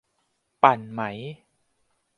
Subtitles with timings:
[0.63, 1.01] ปั่นไหม?